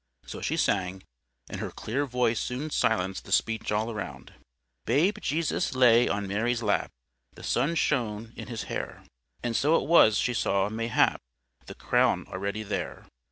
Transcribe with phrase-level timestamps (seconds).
[0.25, 1.03] So she sang,
[1.47, 4.33] and her clear voice soon silenced the speech all round.
[4.87, 6.89] "Babe Jesus lay on Mary's lap;
[7.33, 9.03] The sun shone in His hair:
[9.43, 11.21] And so it was she saw, mayhap,
[11.67, 13.05] The crown already there.